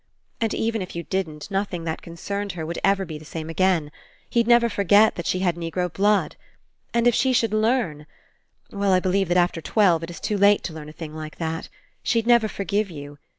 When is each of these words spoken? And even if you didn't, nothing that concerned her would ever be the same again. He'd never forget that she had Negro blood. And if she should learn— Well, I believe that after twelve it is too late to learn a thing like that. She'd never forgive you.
And 0.39 0.51
even 0.55 0.81
if 0.81 0.95
you 0.95 1.03
didn't, 1.03 1.51
nothing 1.51 1.83
that 1.83 2.01
concerned 2.01 2.53
her 2.53 2.65
would 2.65 2.79
ever 2.83 3.05
be 3.05 3.19
the 3.19 3.23
same 3.23 3.51
again. 3.51 3.91
He'd 4.31 4.47
never 4.47 4.67
forget 4.67 5.13
that 5.13 5.27
she 5.27 5.41
had 5.41 5.55
Negro 5.55 5.93
blood. 5.93 6.37
And 6.91 7.05
if 7.05 7.13
she 7.13 7.33
should 7.33 7.53
learn— 7.53 8.07
Well, 8.71 8.93
I 8.93 8.99
believe 8.99 9.27
that 9.27 9.37
after 9.37 9.61
twelve 9.61 10.01
it 10.01 10.09
is 10.09 10.19
too 10.19 10.39
late 10.39 10.63
to 10.63 10.73
learn 10.73 10.89
a 10.89 10.91
thing 10.91 11.13
like 11.13 11.35
that. 11.37 11.69
She'd 12.01 12.25
never 12.25 12.47
forgive 12.47 12.89
you. 12.89 13.19